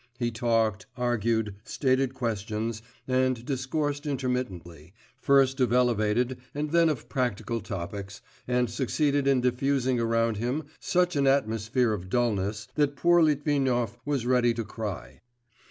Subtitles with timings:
[0.17, 7.59] He talked, argued, stated questions, and discoursed intermittently, first of elevated, and then of practical
[7.61, 13.99] topics, and succeeded in diffusing around him such an atmosphere of dulness that poor Litvinov
[14.03, 15.21] was ready to cry.